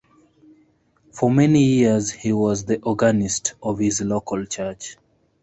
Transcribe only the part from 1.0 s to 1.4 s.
For